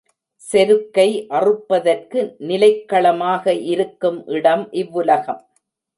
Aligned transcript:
செருக்கை 0.35 1.25
அறுப்பதற்கு 1.29 2.35
நிலைக் 2.37 2.87
களமாக 2.87 3.53
இருக்கும் 3.53 4.27
இடம் 4.27 4.67
இவ்வுலகம். 4.71 5.41